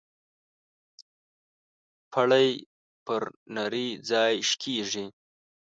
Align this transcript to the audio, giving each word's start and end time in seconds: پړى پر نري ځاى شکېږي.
پړى 2.11 2.49
پر 3.05 3.23
نري 3.55 3.87
ځاى 4.09 4.33
شکېږي. 4.49 5.05